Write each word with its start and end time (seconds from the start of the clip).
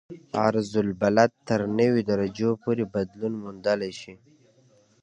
عرض 0.45 0.71
البلد 0.85 1.31
تر 1.47 1.59
نوي 1.79 2.01
درجو 2.09 2.49
پورې 2.63 2.83
بدلون 2.93 3.33
موندلی 3.43 3.91
شي 3.99 4.13